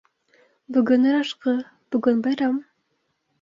Бөгөн 0.77 1.05
ырашҡы, 1.09 1.53
бөгөн 1.97 2.25
байрам. 2.29 2.59